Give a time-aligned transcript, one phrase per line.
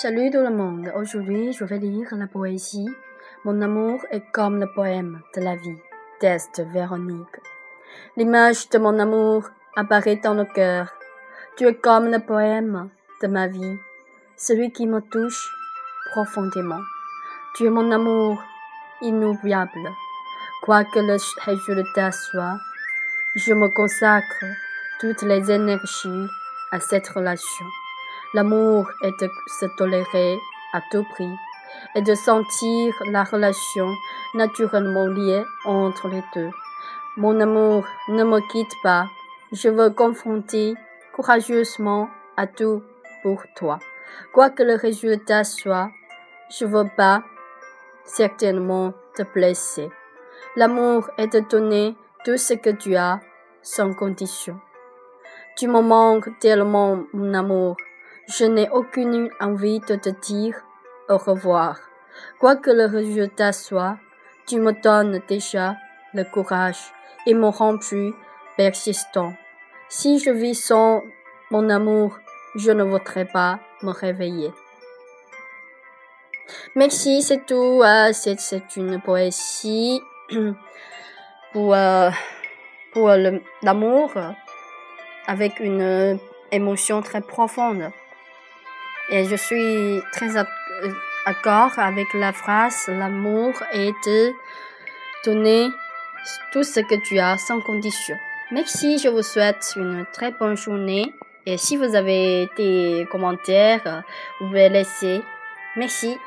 [0.00, 0.92] Salut tout le monde.
[0.94, 2.88] Aujourd'hui, je vais lire la poésie
[3.44, 5.82] Mon amour est comme le poème de la vie
[6.20, 7.40] d'Est Véronique.
[8.16, 10.86] L'image de mon amour apparaît dans le cœur.
[11.56, 12.90] Tu es comme le poème
[13.20, 13.76] de ma vie,
[14.36, 15.50] celui qui me touche
[16.12, 16.84] profondément.
[17.56, 18.40] Tu es mon amour
[19.02, 19.88] inoubliable.
[20.62, 22.58] Quoi que le résultat soit,
[23.34, 24.44] je me consacre
[25.00, 26.26] toutes les énergies
[26.70, 27.66] à cette relation.
[28.34, 30.38] L'amour est de se tolérer
[30.74, 31.34] à tout prix
[31.94, 33.88] et de sentir la relation
[34.34, 36.50] naturellement liée entre les deux.
[37.16, 39.06] Mon amour ne me quitte pas.
[39.52, 40.74] Je veux confronter
[41.12, 42.82] courageusement à tout
[43.22, 43.78] pour toi.
[44.32, 45.90] Quoi que le résultat soit,
[46.50, 47.22] je veux pas
[48.04, 49.90] certainement te blesser.
[50.54, 53.20] L'amour est de donner tout ce que tu as
[53.62, 54.60] sans condition.
[55.56, 57.76] Tu me manques tellement, mon amour.
[58.28, 60.54] Je n'ai aucune envie de te dire
[61.08, 61.78] au revoir.
[62.38, 63.96] Quoi que le résultat soit,
[64.46, 65.76] tu me donnes déjà
[66.12, 66.92] le courage
[67.26, 68.12] et me rends plus
[68.58, 69.32] persistant.
[69.88, 71.02] Si je vis sans
[71.50, 72.18] mon amour,
[72.54, 74.52] je ne voudrais pas me réveiller.
[76.74, 77.80] Merci, c'est tout.
[77.82, 80.02] Euh, c'est une poésie
[81.54, 82.10] pour, euh,
[82.92, 83.10] pour
[83.62, 84.12] l'amour
[85.26, 86.18] avec une
[86.52, 87.90] émotion très profonde.
[89.10, 90.28] Et je suis très
[91.26, 94.32] d'accord avec la phrase l'amour est de
[95.24, 95.68] donner
[96.52, 98.16] tout ce que tu as sans condition.
[98.50, 101.12] Merci, je vous souhaite une très bonne journée.
[101.46, 104.04] Et si vous avez des commentaires,
[104.40, 105.22] vous pouvez laisser.
[105.76, 106.18] Merci.